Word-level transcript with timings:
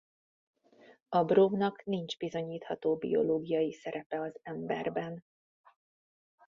A 1.09 1.23
brómnak 1.23 1.83
nincs 1.83 2.17
bizonyítható 2.17 2.95
biológiai 2.95 3.73
szerepe 3.73 4.19
az 4.21 4.39
emberben. 4.43 5.23